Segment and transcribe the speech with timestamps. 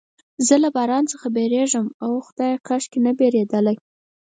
[0.47, 3.77] زه له باران څخه بیریږم، اوه خدایه، کاشکې نه بیریدلای.